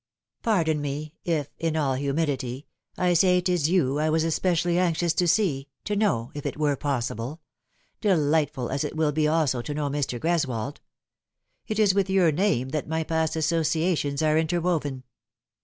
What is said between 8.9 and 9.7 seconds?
will be also